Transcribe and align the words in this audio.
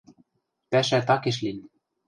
Пӓшӓ 0.69 0.99
такеш 1.07 1.37
лин. 1.43 1.57